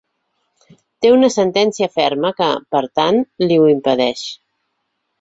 Té 1.05 1.11
una 1.15 1.29
sentència 1.35 1.89
ferma 1.99 2.33
que, 2.41 2.49
per 2.77 2.85
tant, 3.03 3.23
li 3.49 3.63
ho 3.63 3.71
impedeix. 3.79 4.29